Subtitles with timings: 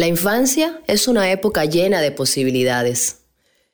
[0.00, 3.22] La infancia es una época llena de posibilidades.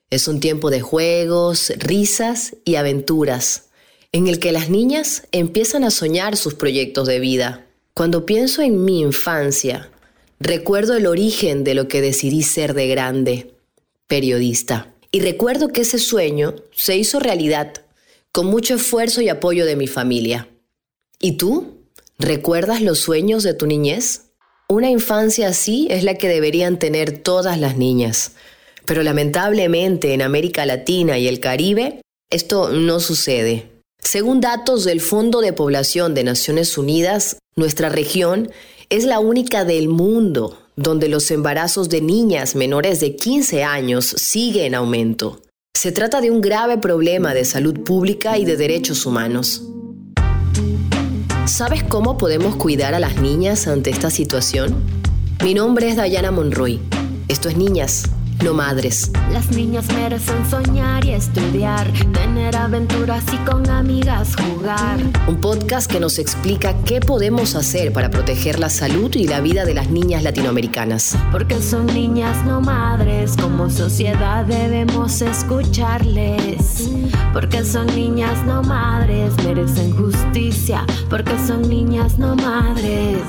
[0.09, 3.67] Es un tiempo de juegos, risas y aventuras,
[4.11, 7.67] en el que las niñas empiezan a soñar sus proyectos de vida.
[7.93, 9.91] Cuando pienso en mi infancia,
[10.41, 13.55] recuerdo el origen de lo que decidí ser de grande,
[14.07, 14.95] periodista.
[15.11, 17.85] Y recuerdo que ese sueño se hizo realidad,
[18.33, 20.49] con mucho esfuerzo y apoyo de mi familia.
[21.21, 21.83] ¿Y tú?
[22.19, 24.23] ¿Recuerdas los sueños de tu niñez?
[24.69, 28.33] Una infancia así es la que deberían tener todas las niñas.
[28.87, 32.01] Pero lamentablemente en América Latina y el Caribe
[32.31, 33.71] esto no sucede.
[34.03, 38.51] Según datos del Fondo de Población de Naciones Unidas, nuestra región
[38.89, 44.67] es la única del mundo donde los embarazos de niñas menores de 15 años sigue
[44.67, 45.43] en aumento.
[45.77, 49.63] Se trata de un grave problema de salud pública y de derechos humanos.
[51.47, 54.83] ¿Sabes cómo podemos cuidar a las niñas ante esta situación?
[55.43, 56.81] Mi nombre es Dayana Monroy.
[57.29, 58.05] Esto es Niñas,
[58.45, 59.11] no madres.
[59.33, 64.99] Las niñas merecen soñar y estudiar, tener aventuras y con amigas jugar.
[65.27, 69.65] Un podcast que nos explica qué podemos hacer para proteger la salud y la vida
[69.65, 71.17] de las niñas latinoamericanas.
[71.33, 76.91] Porque son niñas no madres, como sociedad debemos escucharles.
[77.33, 80.85] Porque son niñas no madres, merecen justicia.
[81.09, 83.23] Porque son niñas no madres.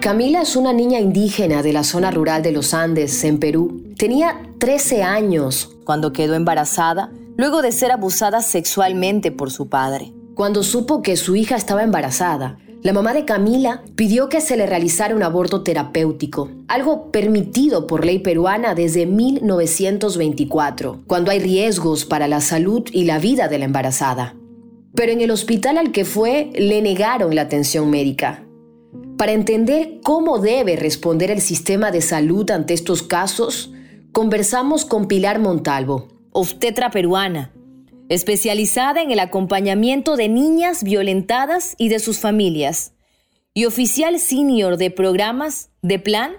[0.00, 3.92] Camila es una niña indígena de la zona rural de los Andes, en Perú.
[3.98, 10.14] Tenía 13 años cuando quedó embarazada, luego de ser abusada sexualmente por su padre.
[10.34, 14.64] Cuando supo que su hija estaba embarazada, la mamá de Camila pidió que se le
[14.64, 22.26] realizara un aborto terapéutico, algo permitido por ley peruana desde 1924, cuando hay riesgos para
[22.26, 24.34] la salud y la vida de la embarazada.
[24.94, 28.46] Pero en el hospital al que fue le negaron la atención médica
[29.20, 33.70] para entender cómo debe responder el sistema de salud ante estos casos,
[34.12, 37.52] conversamos con Pilar Montalvo, obstetra peruana,
[38.08, 42.94] especializada en el acompañamiento de niñas violentadas y de sus familias,
[43.52, 46.32] y oficial senior de programas de Plan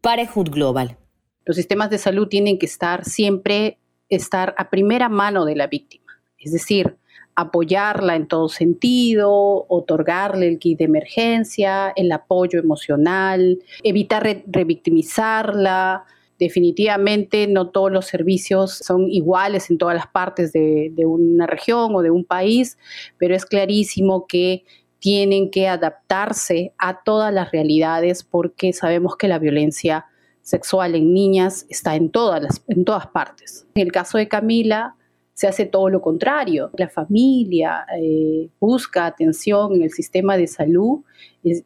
[0.00, 0.96] Parenthood Global.
[1.44, 3.78] Los sistemas de salud tienen que estar siempre
[4.08, 6.96] estar a primera mano de la víctima, es decir,
[7.34, 16.04] apoyarla en todo sentido, otorgarle el kit de emergencia, el apoyo emocional, evitar revictimizarla.
[16.38, 21.94] Definitivamente no todos los servicios son iguales en todas las partes de, de una región
[21.94, 22.78] o de un país,
[23.16, 24.64] pero es clarísimo que
[24.98, 30.06] tienen que adaptarse a todas las realidades porque sabemos que la violencia
[30.42, 33.66] sexual en niñas está en todas, las, en todas partes.
[33.74, 34.96] En el caso de Camila,
[35.34, 36.70] se hace todo lo contrario.
[36.76, 41.00] La familia eh, busca atención en el sistema de salud,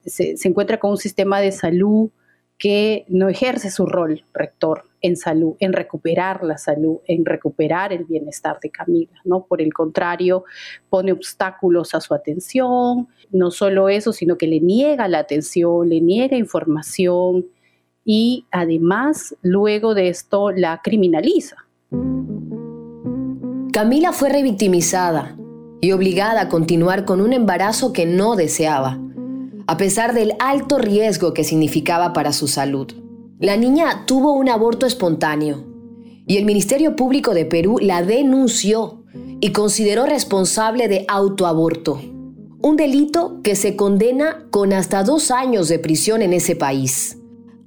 [0.05, 2.11] se, encuentra con un sistema de salud
[2.59, 8.05] que no ejerce su rol rector en salud, en recuperar la salud, en recuperar el
[8.05, 9.45] bienestar de Camila, ¿no?
[9.45, 10.45] Por el contrario,
[10.89, 16.01] pone obstáculos a su atención, no solo eso, sino que le niega la atención, le
[16.01, 17.47] niega información
[18.05, 21.57] y además luego de esto la criminaliza.
[23.77, 25.37] Camila fue revictimizada
[25.83, 28.99] y obligada a continuar con un embarazo que no deseaba,
[29.67, 32.91] a pesar del alto riesgo que significaba para su salud.
[33.39, 35.67] La niña tuvo un aborto espontáneo
[36.27, 39.05] y el Ministerio Público de Perú la denunció
[39.43, 42.01] y consideró responsable de autoaborto,
[42.63, 47.19] un delito que se condena con hasta dos años de prisión en ese país.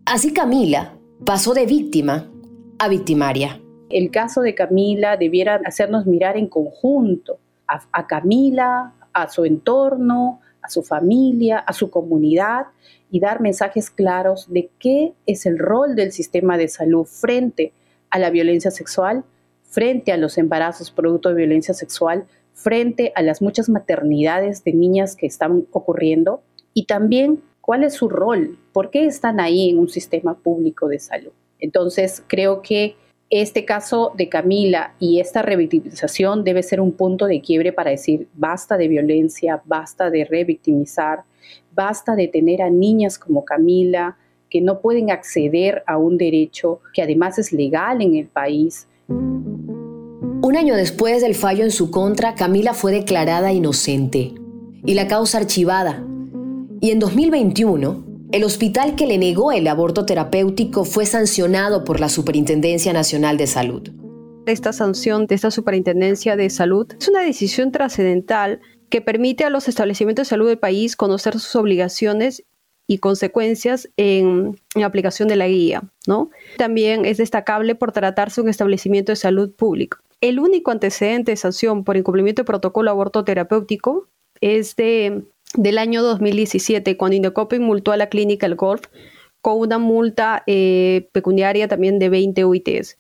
[0.06, 2.32] Así Camila pasó de víctima
[2.80, 3.62] a victimaria.
[3.90, 10.70] El caso de Camila debiera hacernos mirar en conjunto a, Camila, a su entorno, a
[10.70, 12.68] su familia, a su comunidad
[13.12, 17.74] y dar mensajes claros de qué es el rol del sistema de salud frente
[18.10, 19.24] a la violencia sexual,
[19.64, 25.16] frente a los embarazos producto de violencia sexual, frente a las muchas maternidades de niñas
[25.16, 26.42] que están ocurriendo
[26.74, 31.00] y también cuál es su rol, por qué están ahí en un sistema público de
[31.00, 31.32] salud.
[31.60, 32.96] Entonces, creo que
[33.30, 38.28] este caso de Camila y esta revictimización debe ser un punto de quiebre para decir
[38.34, 41.24] basta de violencia, basta de revictimizar,
[41.74, 44.18] basta de tener a niñas como Camila
[44.50, 48.88] que no pueden acceder a un derecho que además es legal en el país.
[49.08, 54.34] Un año después del fallo en su contra, Camila fue declarada inocente
[54.84, 56.04] y la causa archivada.
[56.82, 62.10] Y en 2021, el hospital que le negó el aborto terapéutico fue sancionado por la
[62.10, 63.90] Superintendencia Nacional de Salud.
[64.46, 69.68] Esta sanción de esta Superintendencia de Salud es una decisión trascendental que permite a los
[69.68, 72.44] establecimientos de salud del país conocer sus obligaciones
[72.88, 75.84] y consecuencias en, la aplicación de la guía.
[76.08, 76.30] ¿no?
[76.58, 79.98] También es destacable por tratarse un establecimiento de salud público.
[80.22, 84.08] El único antecedente de sanción por incumplimiento de protocolo aborto terapéutico
[84.42, 85.24] es de,
[85.56, 88.84] del año 2017, cuando Indocoping multó a la clínica El Golf
[89.42, 92.98] con una multa eh, pecuniaria también de 20 UITs.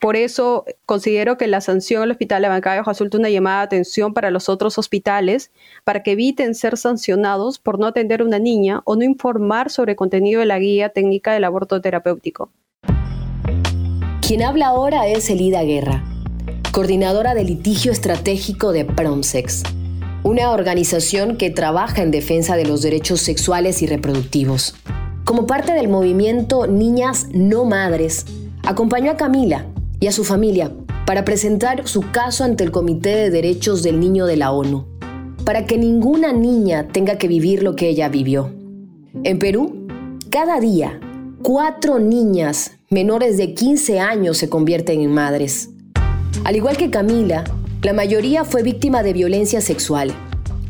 [0.00, 4.14] Por eso considero que la sanción al Hospital de Bancayo resulta una llamada de atención
[4.14, 5.50] para los otros hospitales
[5.82, 9.92] para que eviten ser sancionados por no atender a una niña o no informar sobre
[9.92, 12.52] el contenido de la guía técnica del aborto terapéutico.
[14.24, 16.04] Quien habla ahora es Elida Guerra,
[16.70, 19.64] coordinadora de litigio estratégico de Promsex,
[20.22, 24.74] una organización que trabaja en defensa de los derechos sexuales y reproductivos.
[25.24, 28.26] Como parte del movimiento Niñas No Madres,
[28.64, 29.66] acompañó a Camila,
[30.00, 30.72] y a su familia
[31.06, 34.86] para presentar su caso ante el Comité de Derechos del Niño de la ONU,
[35.44, 38.52] para que ninguna niña tenga que vivir lo que ella vivió.
[39.24, 39.86] En Perú,
[40.30, 41.00] cada día,
[41.42, 45.70] cuatro niñas menores de 15 años se convierten en madres.
[46.44, 47.44] Al igual que Camila,
[47.82, 50.12] la mayoría fue víctima de violencia sexual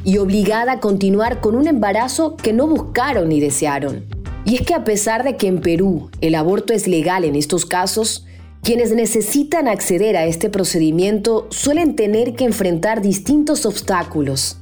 [0.04, 4.04] y obligada a continuar con un embarazo que no buscaron ni desearon.
[4.44, 7.64] Y es que a pesar de que en Perú el aborto es legal en estos
[7.64, 8.26] casos,
[8.62, 14.58] quienes necesitan acceder a este procedimiento suelen tener que enfrentar distintos obstáculos.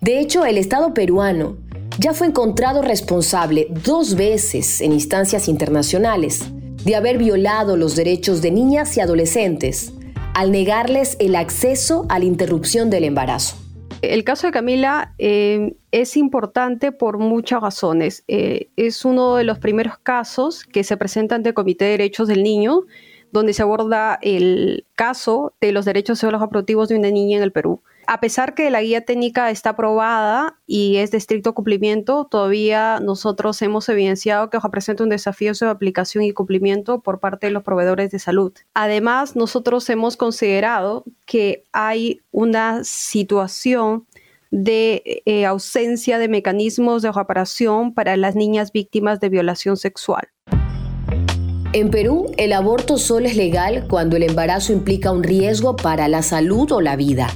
[0.00, 1.56] De hecho, el Estado peruano
[1.98, 6.44] ya fue encontrado responsable dos veces en instancias internacionales
[6.84, 9.94] de haber violado los derechos de niñas y adolescentes
[10.38, 13.56] al negarles el acceso a la interrupción del embarazo.
[14.02, 18.22] El caso de Camila eh, es importante por muchas razones.
[18.28, 22.28] Eh, es uno de los primeros casos que se presenta ante el Comité de Derechos
[22.28, 22.82] del Niño
[23.32, 27.52] donde se aborda el caso de los derechos sexuales reproductivos de una niña en el
[27.52, 27.82] Perú.
[28.10, 33.60] A pesar que la guía técnica está aprobada y es de estricto cumplimiento, todavía nosotros
[33.60, 38.10] hemos evidenciado que presenta un desafío de aplicación y cumplimiento por parte de los proveedores
[38.10, 38.54] de salud.
[38.72, 44.06] Además, nosotros hemos considerado que hay una situación
[44.50, 50.28] de eh, ausencia de mecanismos de reparación para las niñas víctimas de violación sexual.
[51.74, 56.22] En Perú, el aborto solo es legal cuando el embarazo implica un riesgo para la
[56.22, 57.28] salud o la vida.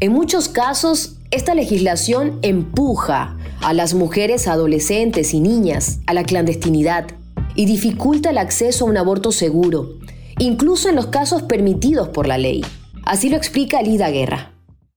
[0.00, 7.08] En muchos casos, esta legislación empuja a las mujeres adolescentes y niñas a la clandestinidad
[7.54, 9.98] y dificulta el acceso a un aborto seguro,
[10.38, 12.64] incluso en los casos permitidos por la ley.
[13.04, 14.52] Así lo explica Lida Guerra.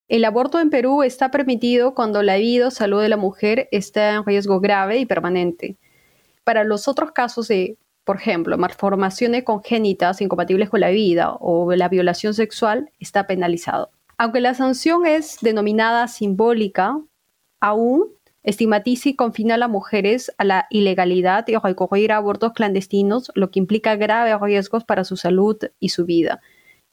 [0.08, 4.14] El aborto en Perú está permitido cuando la vida o salud de la mujer está
[4.14, 5.76] en riesgo grave y permanente.
[6.46, 11.90] Para los otros casos de por ejemplo, malformaciones congénitas incompatibles con la vida o la
[11.90, 13.90] violación sexual, está penalizado.
[14.18, 17.02] Aunque la sanción es denominada simbólica,
[17.60, 18.06] aún
[18.44, 23.50] estigmatiza y confina a las mujeres a la ilegalidad y a recurrir abortos clandestinos, lo
[23.50, 26.42] que implica graves riesgos para su salud y su vida,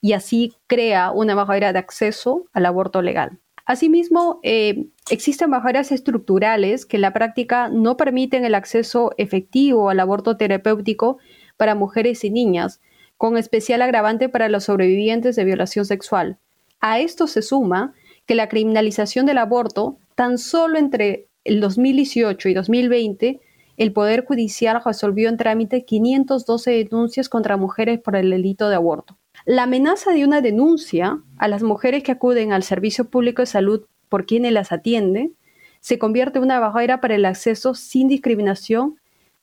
[0.00, 3.42] y así crea una barrera de acceso al aborto legal.
[3.64, 10.00] Asimismo, eh, existen barreras estructurales que en la práctica no permiten el acceso efectivo al
[10.00, 11.19] aborto terapéutico
[11.56, 12.81] para mujeres y niñas,
[13.17, 16.38] con especial agravante para los sobrevivientes de violación sexual.
[16.81, 17.94] A esto se suma
[18.26, 23.41] que la criminalización del aborto, tan solo entre el 2018 y 2020,
[23.76, 29.16] el Poder Judicial resolvió en trámite 512 denuncias contra mujeres por el delito de aborto.
[29.44, 33.87] La amenaza de una denuncia a las mujeres que acuden al Servicio Público de Salud
[34.08, 35.32] por quienes las atiende
[35.80, 39.00] se convierte en una barrera para el acceso sin discriminación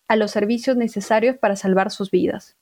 [0.07, 2.55] a los servicios necesarios para salvar sus vidas.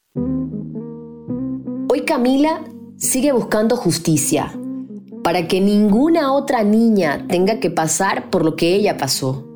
[1.89, 2.61] Hoy Camila
[2.97, 4.51] sigue buscando justicia
[5.23, 9.47] para que ninguna otra niña tenga que pasar por lo que ella pasó.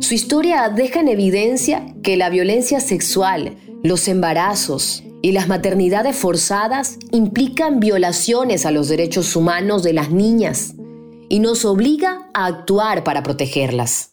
[0.00, 6.98] Su historia deja en evidencia que la violencia sexual, los embarazos, y las maternidades forzadas
[7.12, 10.74] implican violaciones a los derechos humanos de las niñas
[11.28, 14.10] y nos obliga a actuar para protegerlas.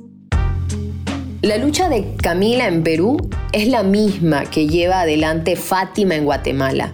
[1.41, 3.17] La lucha de Camila en Perú
[3.51, 6.93] es la misma que lleva adelante Fátima en Guatemala.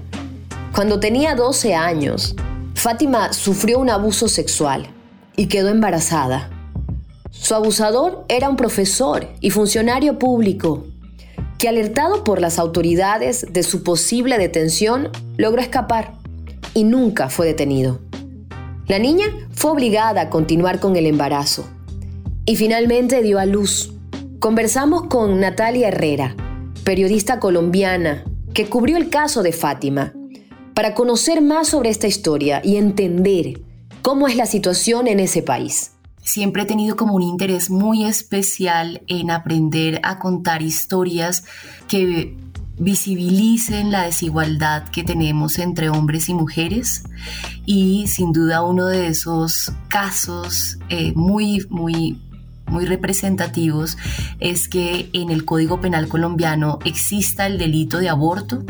[0.74, 2.36] Cuando tenía 12 años,
[2.74, 4.88] Fátima sufrió un abuso sexual
[5.36, 6.50] y quedó embarazada.
[7.32, 10.86] Su abusador era un profesor y funcionario público
[11.58, 16.14] que alertado por las autoridades de su posible detención, logró escapar
[16.74, 18.00] y nunca fue detenido.
[18.88, 21.66] La niña fue obligada a continuar con el embarazo
[22.46, 23.94] y finalmente dio a luz.
[24.40, 26.36] Conversamos con Natalia Herrera,
[26.84, 30.14] periodista colombiana que cubrió el caso de Fátima,
[30.76, 33.62] para conocer más sobre esta historia y entender
[34.02, 35.95] cómo es la situación en ese país.
[36.26, 41.46] Siempre he tenido como un interés muy especial en aprender a contar historias
[41.88, 42.36] que
[42.78, 47.04] visibilicen la desigualdad que tenemos entre hombres y mujeres
[47.66, 52.20] y sin duda uno de esos casos eh, muy, muy,
[52.68, 53.98] muy representativos
[54.40, 58.66] es que en el Código Penal colombiano exista el delito de aborto,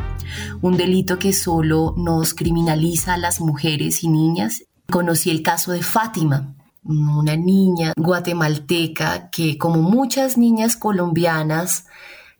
[0.61, 4.63] un delito que solo nos criminaliza a las mujeres y niñas.
[4.91, 6.54] Conocí el caso de Fátima,
[6.85, 11.85] una niña guatemalteca que como muchas niñas colombianas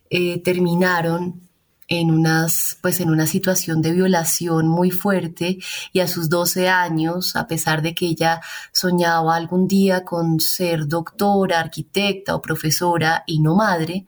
[0.08, 1.46] eh, terminaron
[1.88, 5.58] en, unas, pues en una situación de violación muy fuerte
[5.92, 8.40] y a sus 12 años, a pesar de que ella
[8.72, 14.06] soñaba algún día con ser doctora, arquitecta o profesora y no madre,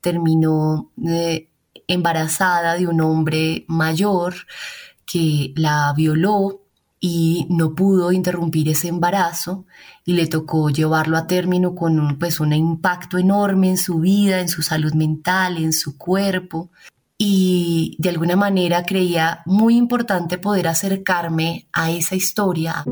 [0.00, 1.48] terminó eh,
[1.86, 4.34] embarazada de un hombre mayor
[5.04, 6.62] que la violó
[7.00, 9.64] y no pudo interrumpir ese embarazo
[10.04, 14.40] y le tocó llevarlo a término con un, pues, un impacto enorme en su vida,
[14.40, 16.70] en su salud mental, en su cuerpo
[17.22, 22.82] y de alguna manera creía muy importante poder acercarme a esa historia.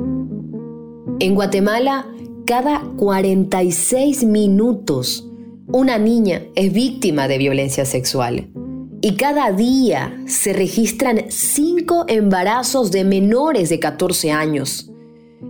[1.20, 2.06] En Guatemala,
[2.46, 5.26] cada 46 minutos,
[5.66, 8.48] una niña es víctima de violencia sexual.
[9.00, 14.90] Y cada día se registran cinco embarazos de menores de 14 años.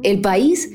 [0.02, 0.72] El país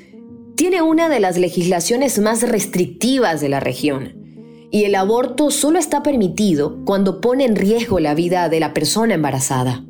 [0.55, 4.23] tiene una de las legislaciones más restrictivas de la región
[4.71, 9.13] y el aborto solo está permitido cuando pone en riesgo la vida de la persona
[9.13, 9.85] embarazada.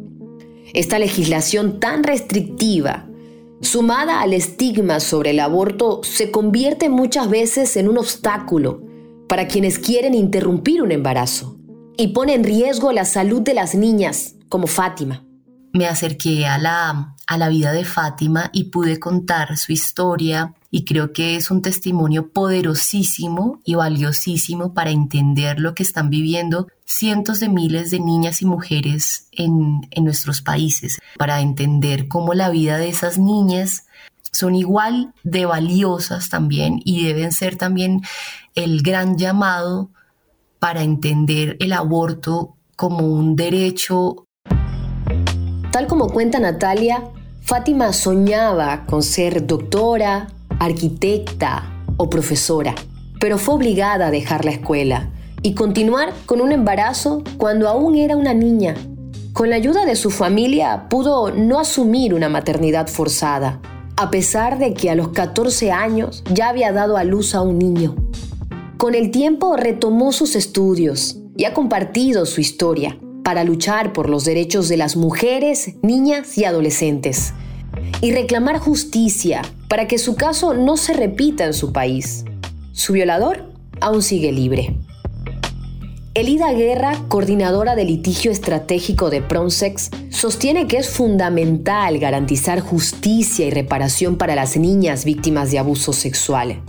[0.73, 3.07] Esta legislación tan restrictiva,
[3.61, 8.81] sumada al estigma sobre el aborto, se convierte muchas veces en un obstáculo
[9.29, 11.62] para quienes quieren interrumpir un embarazo
[11.97, 15.23] y pone en riesgo la salud de las niñas, como Fátima.
[15.73, 20.85] Me acerqué a la, a la vida de Fátima y pude contar su historia y
[20.85, 27.39] creo que es un testimonio poderosísimo y valiosísimo para entender lo que están viviendo cientos
[27.39, 32.77] de miles de niñas y mujeres en, en nuestros países, para entender cómo la vida
[32.77, 33.87] de esas niñas
[34.31, 38.01] son igual de valiosas también y deben ser también
[38.55, 39.91] el gran llamado
[40.63, 44.27] para entender el aborto como un derecho.
[45.73, 47.03] Tal como cuenta Natalia,
[47.41, 50.29] Fátima soñaba con ser doctora,
[50.59, 52.75] arquitecta o profesora,
[53.19, 55.09] pero fue obligada a dejar la escuela
[55.41, 58.75] y continuar con un embarazo cuando aún era una niña.
[59.33, 63.59] Con la ayuda de su familia pudo no asumir una maternidad forzada,
[63.97, 67.59] a pesar de que a los 14 años ya había dado a luz a un
[67.59, 67.95] niño.
[68.83, 74.25] Con el tiempo retomó sus estudios y ha compartido su historia para luchar por los
[74.25, 77.33] derechos de las mujeres, niñas y adolescentes
[78.01, 82.25] y reclamar justicia para que su caso no se repita en su país.
[82.73, 84.75] Su violador aún sigue libre.
[86.13, 93.49] Elida Guerra, coordinadora de litigio estratégico de Pronsex, sostiene que es fundamental garantizar justicia y
[93.49, 96.61] reparación para las niñas víctimas de abuso sexual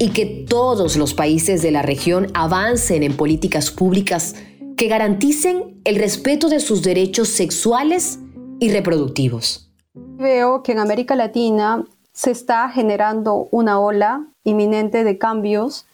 [0.00, 4.34] y que todos los países de la región avancen en políticas públicas
[4.74, 8.18] que garanticen el respeto de sus derechos sexuales
[8.58, 9.70] y reproductivos.
[9.94, 15.84] Veo que en América Latina se está generando una ola inminente de cambios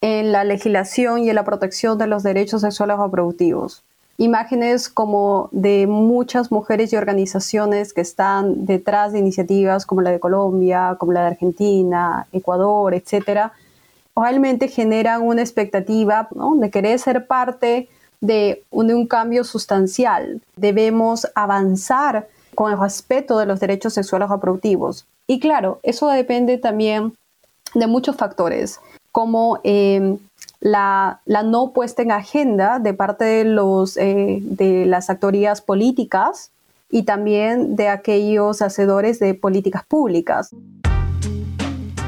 [0.00, 3.84] en la legislación y en la protección de los derechos sexuales reproductivos.
[4.18, 10.20] Imágenes como de muchas mujeres y organizaciones que están detrás de iniciativas como la de
[10.20, 13.52] Colombia, como la de Argentina, Ecuador, etcétera,
[14.14, 17.88] realmente generan una expectativa de querer ser parte
[18.20, 20.40] de un, cambio sustancial.
[20.56, 25.06] Debemos avanzar con el respeto de los derechos sexuales reproductivos.
[25.26, 27.14] Y claro, eso depende también
[27.74, 30.18] de muchos factores, como em,
[30.62, 36.52] la, no puesta en agenda de parte de, los, eh, de las actorías políticas
[36.88, 40.50] y también de aquellos hacedores de políticas públicas.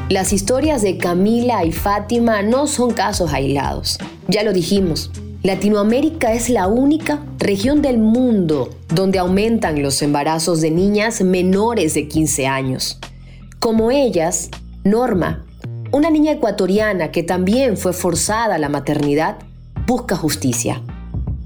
[0.09, 3.99] Las historias de Camila y Fátima no son casos aislados.
[4.29, 5.11] Ya lo dijimos,
[5.43, 12.07] Latinoamérica es la única región del mundo donde aumentan los embarazos de niñas menores de
[12.07, 13.01] 15 años.
[13.59, 14.51] Como ellas,
[14.85, 15.44] Norma,
[15.95, 19.37] una niña ecuatoriana que también fue forzada a la maternidad,
[19.87, 20.83] busca justicia.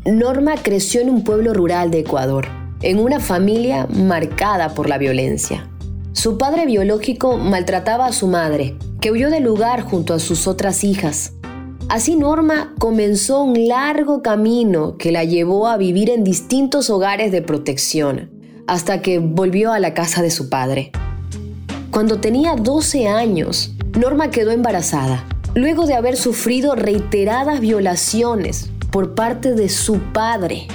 [0.07, 2.47] Norma creció en un pueblo rural de Ecuador,
[2.81, 5.69] en una familia marcada por la violencia.
[6.13, 10.83] Su padre biológico maltrataba a su madre, que huyó del lugar junto a sus otras
[10.83, 11.35] hijas.
[11.91, 17.43] Así Norma comenzó un largo camino que la llevó a vivir en distintos hogares de
[17.43, 18.31] protección,
[18.67, 20.91] hasta que volvió a la casa de su padre.
[21.91, 29.55] Cuando tenía 12 años, Norma quedó embarazada luego de haber sufrido reiteradas violaciones por parte
[29.55, 30.69] de su padre.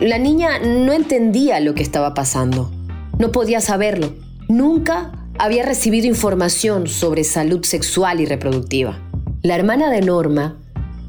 [0.00, 2.70] La niña no entendía lo que estaba pasando,
[3.18, 4.14] no podía saberlo,
[4.48, 8.98] nunca había recibido información sobre salud sexual y reproductiva.
[9.42, 10.58] La hermana de Norma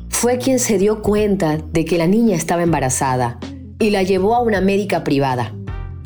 [0.10, 3.40] fue quien se dio cuenta de que la niña estaba embarazada
[3.80, 5.54] y la llevó a una médica privada.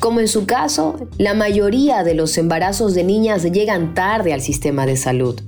[0.06, 4.86] Como en su caso, la mayoría de los embarazos de niñas llegan tarde al sistema
[4.86, 5.40] de salud.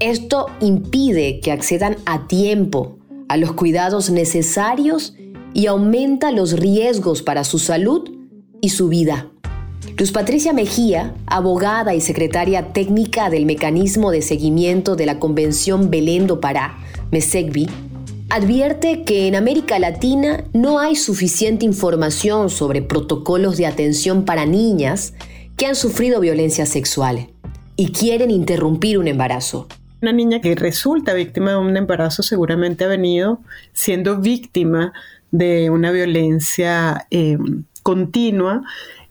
[0.00, 5.14] Esto impide que accedan a tiempo a los cuidados necesarios
[5.54, 8.10] y aumenta los riesgos para su salud
[8.60, 9.28] y su vida.
[9.96, 16.26] Luz Patricia Mejía, abogada y secretaria técnica del Mecanismo de Seguimiento de la Convención Belén
[16.26, 16.78] do Pará,
[17.12, 17.68] MESECBI,
[18.30, 25.14] advierte que en América Latina no hay suficiente información sobre protocolos de atención para niñas
[25.56, 27.28] que han sufrido violencia sexual
[27.76, 29.66] y quieren interrumpir un embarazo.
[30.02, 33.40] Una niña que resulta víctima de un embarazo seguramente ha venido
[33.72, 34.92] siendo víctima
[35.30, 37.38] de una violencia eh,
[37.82, 38.62] continua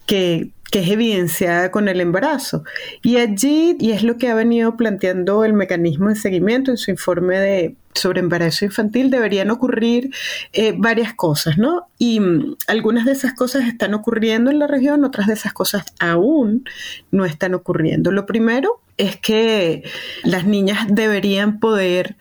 [0.05, 2.63] que que es evidenciada con el embarazo.
[3.01, 6.91] Y allí, y es lo que ha venido planteando el mecanismo de seguimiento en su
[6.91, 10.11] informe de, sobre embarazo infantil, deberían ocurrir
[10.53, 11.87] eh, varias cosas, ¿no?
[11.97, 15.85] Y mm, algunas de esas cosas están ocurriendo en la región, otras de esas cosas
[15.99, 16.63] aún
[17.11, 18.11] no están ocurriendo.
[18.11, 19.83] Lo primero es que
[20.23, 22.17] las niñas deberían poder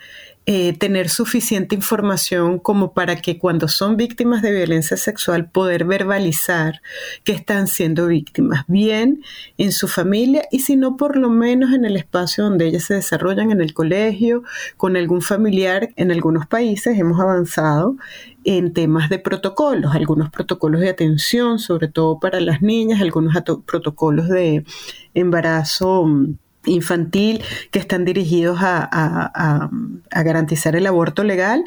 [0.49, 6.83] eh, tener suficiente información como para que cuando son víctimas de violencia sexual poder verbalizar
[7.25, 9.23] que están siendo víctimas, bien
[9.59, 12.95] en su familia y si no por lo menos en el espacio donde ellas se
[12.95, 14.45] desarrollan, en el colegio,
[14.77, 15.89] con algún familiar.
[15.97, 17.97] En algunos países hemos avanzado
[18.45, 23.35] en temas de protocolos, algunos protocolos de atención, sobre todo para las niñas, algunos
[23.67, 24.65] protocolos de
[25.13, 29.71] embarazo mm, infantil que están dirigidos a,
[30.11, 31.65] garantizar el aborto legal,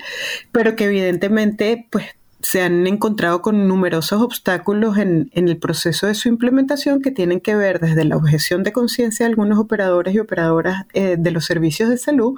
[0.51, 2.05] pero que evidentemente pues
[2.41, 7.55] se han encontrado con numerosos obstáculos en, el proceso de su implementación que tienen que
[7.55, 11.89] ver desde la objeción de conciencia de algunos operadores y operadoras eh, de los servicios
[11.89, 12.35] de salud,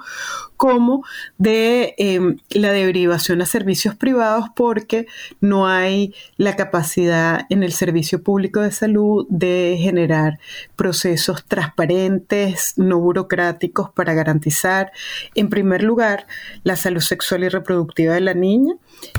[0.56, 1.04] como
[1.38, 5.06] de em, la derivación a servicios privados porque
[5.40, 10.38] no hay la capacidad en el servicio público de salud de generar
[10.74, 14.92] procesos transparentes, no burocráticos para garantizar,
[15.34, 16.26] en primer lugar,
[16.64, 18.74] la salud sexual y reproductiva de la niña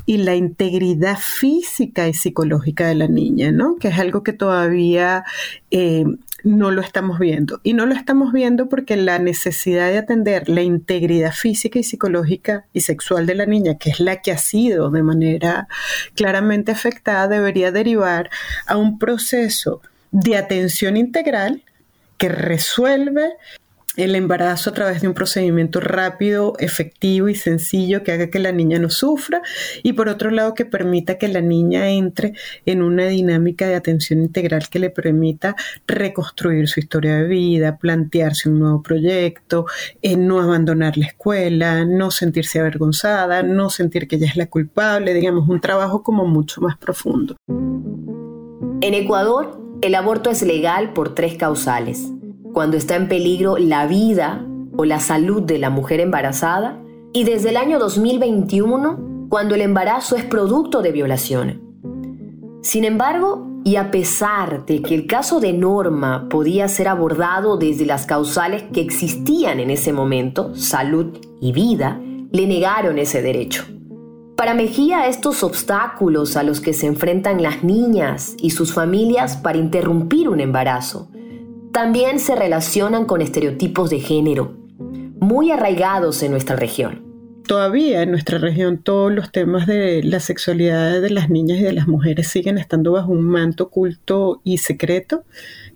[0.06, 0.36] y la
[0.74, 3.76] integridad física y psicológica de la niña, ¿no?
[3.76, 5.24] Que es algo que todavía
[5.70, 6.06] eh,
[6.44, 7.60] no lo estamos viendo.
[7.64, 12.66] Y no lo estamos viendo porque la necesidad de atender la integridad física y psicológica
[12.74, 15.68] y sexual de la niña, que es la que ha sido de manera
[16.16, 18.30] claramente afectada, debería derivar
[18.66, 19.82] a un proceso
[20.12, 21.62] de atención integral
[22.18, 23.34] que resuelve
[23.96, 28.52] el embarazo a través de un procedimiento rápido, efectivo y sencillo que haga que la
[28.52, 29.42] niña no sufra
[29.84, 32.34] y por otro lado que permita que la niña entre
[32.66, 35.56] en una dinámica de atención integral que le permita
[35.88, 39.66] reconstruir su historia de vida, plantearse un nuevo proyecto,
[40.02, 45.14] eh, no abandonar la escuela, no sentirse avergonzada, no sentir que ella es la culpable,
[45.14, 47.36] digamos, un trabajo como mucho más profundo.
[47.48, 52.10] En Ecuador, el aborto es legal por tres causales
[52.54, 54.46] cuando está en peligro la vida
[54.78, 56.80] o la salud de la mujer embarazada
[57.12, 61.62] y desde el año 2021 cuando el embarazo es producto de violación.
[62.62, 67.86] Sin embargo, y a pesar de que el caso de Norma podía ser abordado desde
[67.86, 72.00] las causales que existían en ese momento, salud y vida,
[72.32, 73.66] le negaron ese derecho.
[74.36, 79.58] Para Mejía, estos obstáculos a los que se enfrentan las niñas y sus familias para
[79.58, 81.10] interrumpir un embarazo
[81.74, 84.56] también se relacionan con estereotipos de género,
[85.20, 87.02] muy arraigados en nuestra región.
[87.48, 91.74] Todavía en nuestra región todos los temas de la sexualidad de las niñas y de
[91.74, 95.26] las mujeres siguen estando bajo un manto oculto y secreto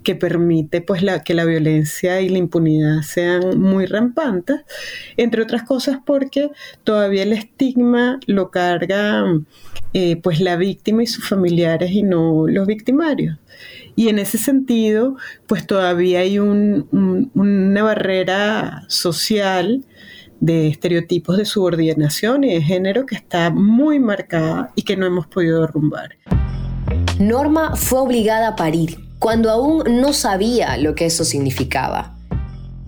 [0.04, 4.62] que permite pues que la violencia y la impunidad sean muy rampantes,
[5.18, 6.50] entre otras cosas porque
[6.84, 9.26] todavía el estigma lo carga
[9.94, 13.38] eh, pues la víctima y sus familiares y no los victimarios.
[13.96, 19.86] Y en ese sentido, pues todavía hay una barrera social
[20.40, 25.26] de estereotipos de subordinación y de género que está muy marcada y que no hemos
[25.28, 26.18] podido derrumbar.
[27.20, 32.16] Norma fue obligada a parir cuando aún no sabía lo que eso significaba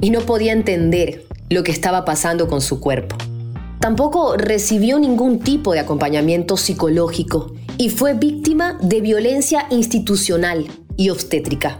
[0.01, 3.15] y no podía entender lo que estaba pasando con su cuerpo.
[3.79, 11.79] Tampoco recibió ningún tipo de acompañamiento psicológico y fue víctima de violencia institucional y obstétrica.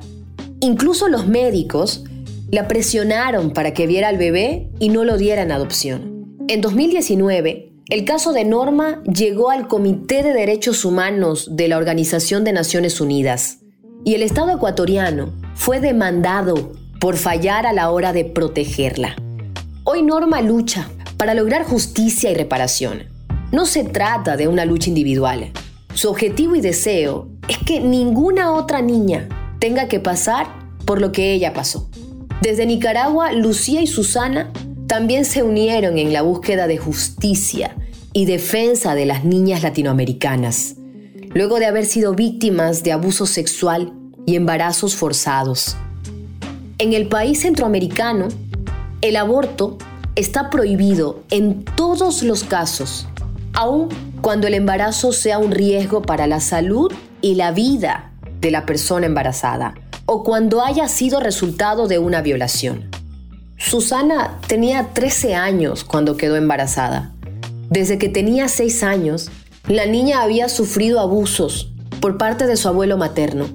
[0.61, 2.03] Incluso los médicos
[2.51, 6.35] La presionaron para que viera al bebé y no lo diera en adopción.
[6.47, 12.43] En 2019, el caso de Norma llegó al Comité de Derechos Humanos de la Organización
[12.43, 13.58] de Naciones Unidas
[14.03, 19.15] y el Estado ecuatoriano fue demandado por fallar a la hora de protegerla.
[19.83, 23.03] Hoy Norma lucha para lograr justicia y reparación.
[23.51, 25.51] No se trata de una lucha individual.
[25.93, 29.27] Su objetivo y deseo es que ninguna otra niña
[29.59, 30.47] tenga que pasar
[30.85, 31.89] por lo que ella pasó.
[32.41, 34.51] Desde Nicaragua, Lucía y Susana
[34.87, 37.75] también se unieron en la búsqueda de justicia
[38.13, 40.75] y defensa de las niñas latinoamericanas,
[41.29, 43.93] luego de haber sido víctimas de abuso sexual
[44.25, 45.75] y embarazos forzados.
[46.77, 48.27] En el país centroamericano,
[49.01, 49.77] el aborto
[50.15, 53.07] está prohibido en todos los casos,
[53.53, 53.89] aun
[54.21, 58.11] cuando el embarazo sea un riesgo para la salud y la vida
[58.41, 62.89] de la persona embarazada o cuando haya sido resultado de una violación.
[63.57, 67.13] Susana tenía 13 años cuando quedó embarazada.
[67.69, 69.29] Desde que tenía 6 años,
[69.67, 73.45] la niña había sufrido abusos por parte de su abuelo materno.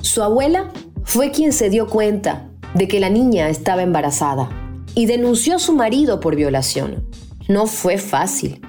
[0.00, 0.72] Su abuela
[1.04, 4.48] fue quien se dio cuenta de que la niña estaba embarazada
[4.94, 7.08] y denunció a su marido por violación.
[7.48, 8.60] No fue fácil.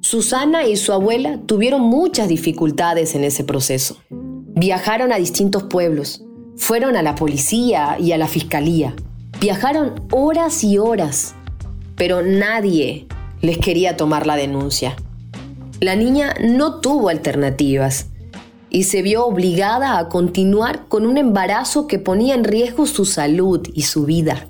[0.00, 3.98] Susana y su abuela tuvieron muchas dificultades en ese proceso.
[4.10, 6.24] Viajaron a distintos pueblos,
[6.56, 8.94] fueron a la policía y a la fiscalía.
[9.40, 11.34] Viajaron horas y horas,
[11.96, 13.06] pero nadie
[13.40, 14.96] les quería tomar la denuncia.
[15.82, 18.06] La niña no tuvo alternativas
[18.70, 23.68] y se vio obligada a continuar con un embarazo que ponía en riesgo su salud
[23.74, 24.46] y su vida.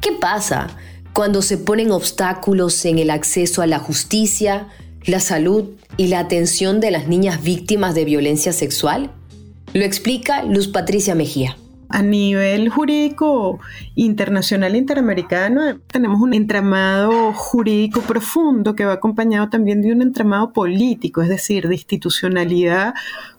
[0.00, 0.74] ¿Qué pasa
[1.12, 4.68] cuando se ponen obstáculos en el acceso a la justicia,
[5.04, 9.10] la salud y la atención de las niñas víctimas de violencia sexual?
[9.74, 11.58] Lo explica Luz Patricia Mejía.
[11.94, 13.60] A nivel jurídico
[13.94, 20.52] internacional e interamericano tenemos un entramado jurídico profundo que va acompañado también de un entramado
[20.52, 22.94] político, es decir, de institucionalidad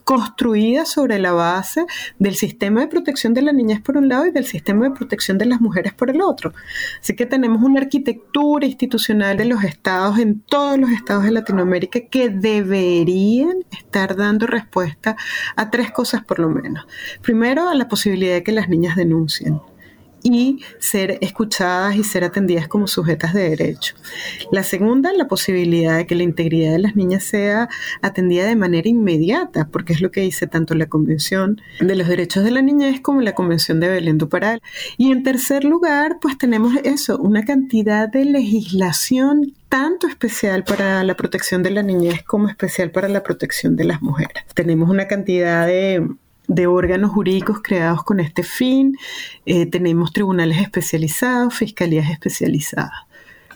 [0.06, 1.86] construida sobre la base
[2.20, 5.38] del sistema de protección de la niñez por un lado y del sistema de protección
[5.38, 6.54] de las mujeres por el otro.
[7.02, 12.00] Así que tenemos una arquitectura institucional de los estados en todos los estados de Latinoamérica
[12.02, 15.18] que deberían estar dando respuesta
[15.56, 16.86] a tres cosas por lo menos.
[17.22, 19.60] Primero, a la posibilidad de que las niñas denuncien
[20.26, 23.94] y ser escuchadas y ser atendidas como sujetas de derecho.
[24.52, 27.70] La segunda, la posibilidad de que la integridad de las niñas sea
[28.02, 32.44] atendida de manera inmediata, porque es lo que dice tanto la Convención de los Derechos
[32.44, 34.60] de la Niñez como la Convención de Belén do Pará.
[34.98, 41.16] Y en tercer lugar, pues tenemos eso, una cantidad de legislación tanto especial para la
[41.16, 44.44] protección de la niñez como especial para la protección de las mujeres.
[44.56, 46.08] Tenemos una cantidad de
[46.48, 48.98] de órganos jurídicos creados con este fin.
[49.46, 52.92] Eh, tenemos tribunales especializados, fiscalías especializadas.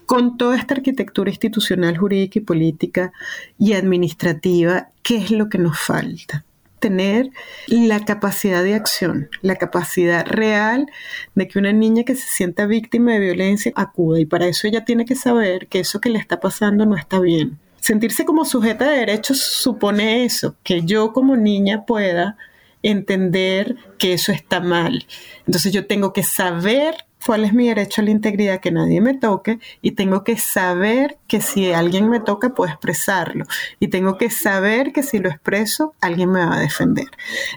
[0.06, 3.12] Con toda esta arquitectura institucional, jurídica y política
[3.58, 6.46] y administrativa, ¿qué es lo que nos falta?
[6.80, 7.30] tener
[7.68, 10.88] la capacidad de acción, la capacidad real
[11.36, 14.86] de que una niña que se sienta víctima de violencia acuda y para eso ella
[14.86, 17.60] tiene que saber que eso que le está pasando no está bien.
[17.80, 22.38] Sentirse como sujeta de derechos supone eso, que yo como niña pueda
[22.84, 25.06] entender que eso está mal.
[25.46, 29.14] Entonces yo tengo que saber cuál es mi derecho a la integridad, que nadie me
[29.14, 33.46] toque, y tengo que saber que si alguien me toca, puedo expresarlo,
[33.80, 37.08] y tengo que saber que si lo expreso, alguien me va a defender.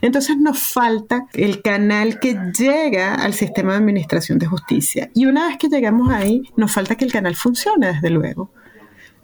[0.01, 5.11] Entonces nos falta el canal que llega al sistema de administración de justicia.
[5.15, 8.51] Y una vez que llegamos ahí, nos falta que el canal funcione, desde luego.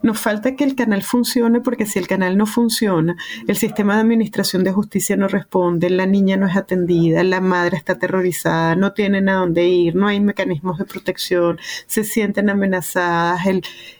[0.01, 3.17] Nos falta que el canal funcione porque si el canal no funciona,
[3.49, 7.77] el sistema de administración de justicia no responde, la niña no es atendida, la madre
[7.77, 13.41] está aterrorizada, no tienen a dónde ir, no hay mecanismos de protección, se sienten amenazadas,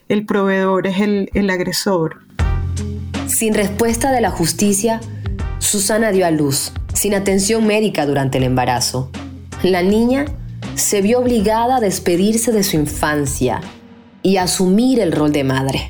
[0.09, 2.21] el, proveedor es el, el agresor.
[3.27, 5.01] Sin respuesta de la justicia,
[5.59, 9.11] Susana dio a luz, sin atención médica durante el embarazo.
[9.65, 10.27] La niña
[10.77, 13.61] se vio obligada a despedirse de su infancia
[14.29, 15.89] y asumir el rol de madre.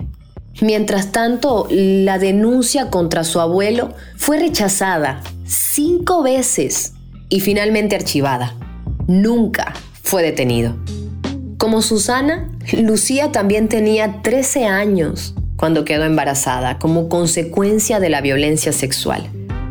[0.60, 6.92] Mientras tanto, la denuncia contra su abuelo fue rechazada cinco veces
[7.28, 8.54] y finalmente archivada.
[9.08, 9.74] Nunca
[10.04, 10.76] fue detenido.
[11.56, 18.72] Como Susana, Lucía también tenía 13 años cuando quedó embarazada como consecuencia de la violencia
[18.72, 19.28] sexual.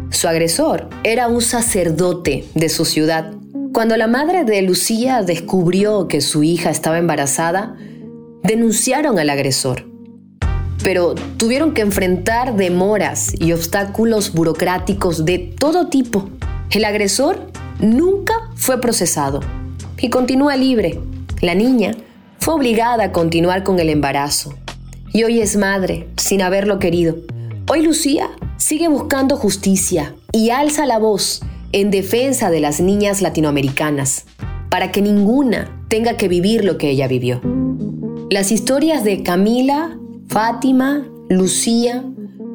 [0.10, 3.32] Su agresor era un sacerdote de su ciudad.
[3.72, 7.78] Cuando la madre de Lucía descubrió que su hija estaba embarazada,
[8.44, 9.86] denunciaron al agresor,
[10.84, 16.30] pero tuvieron que enfrentar demoras y obstáculos burocráticos de todo tipo.
[16.72, 19.42] El agresor nunca fue procesado.
[20.00, 21.00] y continúa libre.
[21.42, 21.92] La niña
[22.38, 24.54] fue obligada a continuar con el embarazo
[25.12, 27.18] y hoy es madre sin haberlo querido.
[27.68, 34.26] Hoy Lucía sigue buscando justicia y alza la voz en defensa de las niñas latinoamericanas,
[34.70, 37.42] para que ninguna tenga que vivir lo que ella vivió.
[38.30, 42.04] Las historias de Camila, Fátima, Lucía,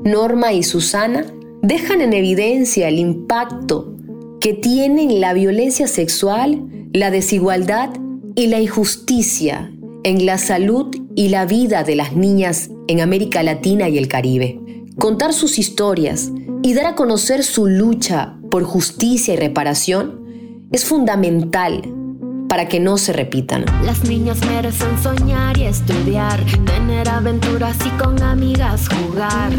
[0.05, 1.25] Norma y Susana
[1.63, 3.95] dejan en evidencia el impacto
[4.39, 7.89] que tienen la violencia sexual, la desigualdad
[8.35, 9.73] y la injusticia
[10.05, 14.61] en la salud y la vida de las niñas en América Latina y el Caribe.
[14.99, 16.33] Contar sus historias
[16.63, 21.83] y dar a conocer su lucha por justicia y reparación es fundamental
[22.53, 23.65] para que no se repitan.
[23.83, 29.51] Las niñas merecen soñar y estudiar, tener aventuras y con amigas jugar.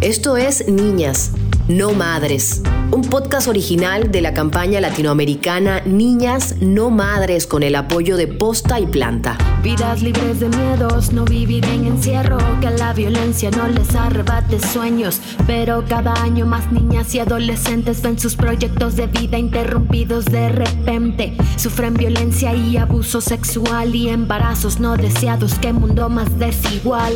[0.00, 1.30] Esto es Niñas,
[1.70, 8.16] no Madres, un podcast original de la campaña latinoamericana Niñas No Madres con el apoyo
[8.16, 9.38] de Posta y Planta.
[9.62, 15.20] Vidas libres de miedos, no vivir en encierro, que la violencia no les arrebate sueños.
[15.46, 21.36] Pero cada año más niñas y adolescentes ven sus proyectos de vida interrumpidos de repente.
[21.56, 27.12] Sufren violencia y abuso sexual y embarazos no deseados, qué mundo más desigual.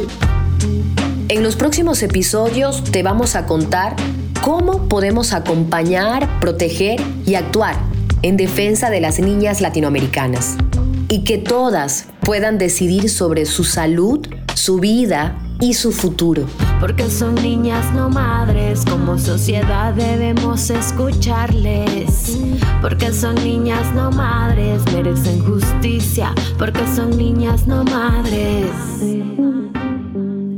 [1.29, 3.97] En los próximos episodios te vamos a contar
[4.45, 7.77] cómo podemos acompañar, proteger y actuar
[8.21, 10.59] en defensa de las niñas latinoamericanas
[11.09, 14.21] y que todas puedan decidir sobre su salud,
[14.55, 16.45] su vida y su futuro.
[16.79, 22.37] Porque son niñas no madres, como sociedad debemos escucharles.
[22.83, 26.35] Porque son niñas no madres, merecen justicia.
[26.59, 28.69] Porque son niñas no madres.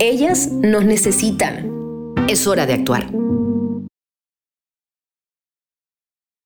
[0.01, 1.71] Ellas nos necesitan.
[2.27, 3.07] Es hora de actuar.